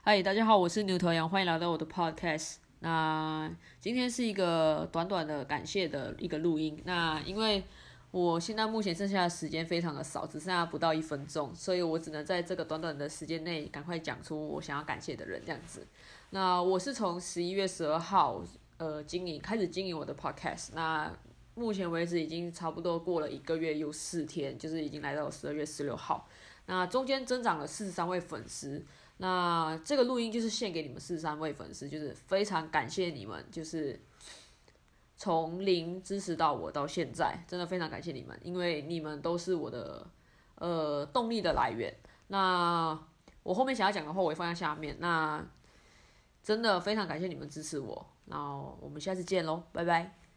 [0.00, 2.56] 嗨，大家好，我是牛头羊，欢迎来到我的 podcast。
[2.78, 3.50] 那
[3.80, 6.80] 今天是一个短短的感谢的一个录音。
[6.84, 7.64] 那因为
[8.12, 15.86] 我现在目前剩下的时间非常的少，只剩下不到一分钟，所以我只能在这个短短的时间内赶快讲出我想要感谢的人这样子。
[16.30, 18.42] 那我是从十一月十二号
[18.78, 20.68] 呃经营开始经营我的 podcast。
[20.74, 21.12] 那
[21.58, 26.28] 目前为止已经差不多过了一个月又四天，就是已经来到十二月十六号。
[26.66, 28.84] 那中间增长了四十三位粉丝。
[29.20, 34.00] 那这个录音就是献给你们四十三位粉丝，就是非常感谢你们，就是
[35.16, 40.08] 从零支持到我到现在，真的非常感谢你们，因为你们都是我的
[40.54, 41.92] 呃动力的来源。
[42.28, 42.96] 那
[43.42, 44.96] 我后面想要讲的话，我会放在下面。
[45.00, 45.44] 那
[46.40, 48.38] 真的非常感谢你们支持我，那
[48.80, 50.27] 我们下次见喽，拜拜。